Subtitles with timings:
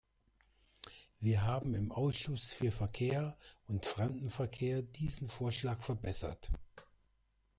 [1.19, 6.49] Wir haben im Ausschuss für Verkehr und Fremdenverkehr diesen Vorschlag verbessert.